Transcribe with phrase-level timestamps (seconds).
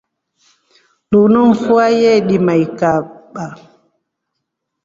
[1.11, 3.45] Lunu mfua yeidimekaba.